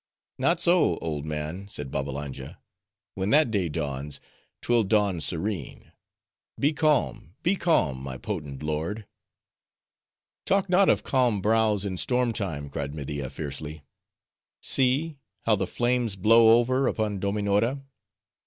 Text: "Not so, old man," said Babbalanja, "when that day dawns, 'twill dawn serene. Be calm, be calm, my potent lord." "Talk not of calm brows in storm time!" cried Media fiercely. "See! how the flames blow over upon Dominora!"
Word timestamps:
"Not 0.39 0.59
so, 0.59 0.97
old 0.97 1.25
man," 1.25 1.67
said 1.67 1.91
Babbalanja, 1.91 2.59
"when 3.13 3.29
that 3.29 3.51
day 3.51 3.69
dawns, 3.69 4.19
'twill 4.63 4.81
dawn 4.81 5.21
serene. 5.21 5.91
Be 6.59 6.73
calm, 6.73 7.35
be 7.43 7.55
calm, 7.55 8.01
my 8.01 8.17
potent 8.17 8.63
lord." 8.63 9.05
"Talk 10.47 10.67
not 10.69 10.89
of 10.89 11.03
calm 11.03 11.39
brows 11.39 11.85
in 11.85 11.97
storm 11.97 12.33
time!" 12.33 12.67
cried 12.67 12.95
Media 12.95 13.29
fiercely. 13.29 13.83
"See! 14.63 15.17
how 15.43 15.55
the 15.55 15.67
flames 15.67 16.15
blow 16.15 16.57
over 16.57 16.87
upon 16.87 17.19
Dominora!" 17.19 17.83